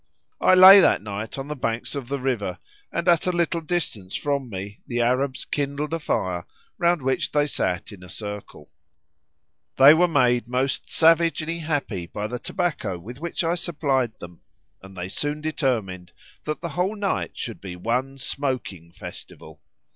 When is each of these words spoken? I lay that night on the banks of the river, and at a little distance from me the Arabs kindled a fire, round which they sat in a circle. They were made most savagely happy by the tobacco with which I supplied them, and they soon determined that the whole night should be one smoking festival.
I 0.39 0.55
lay 0.55 0.79
that 0.79 1.03
night 1.03 1.37
on 1.37 1.47
the 1.47 1.55
banks 1.55 1.93
of 1.93 2.07
the 2.07 2.19
river, 2.19 2.57
and 2.91 3.07
at 3.07 3.27
a 3.27 3.31
little 3.31 3.61
distance 3.61 4.15
from 4.15 4.49
me 4.49 4.79
the 4.87 4.99
Arabs 4.99 5.45
kindled 5.45 5.93
a 5.93 5.99
fire, 5.99 6.47
round 6.79 7.03
which 7.03 7.31
they 7.31 7.45
sat 7.45 7.91
in 7.91 8.01
a 8.03 8.09
circle. 8.09 8.71
They 9.77 9.93
were 9.93 10.07
made 10.07 10.47
most 10.47 10.89
savagely 10.89 11.59
happy 11.59 12.07
by 12.07 12.25
the 12.25 12.39
tobacco 12.39 12.97
with 12.97 13.19
which 13.19 13.43
I 13.43 13.53
supplied 13.53 14.19
them, 14.19 14.41
and 14.81 14.97
they 14.97 15.07
soon 15.07 15.39
determined 15.39 16.13
that 16.45 16.61
the 16.61 16.69
whole 16.69 16.95
night 16.95 17.37
should 17.37 17.61
be 17.61 17.75
one 17.75 18.17
smoking 18.17 18.91
festival. 18.93 19.61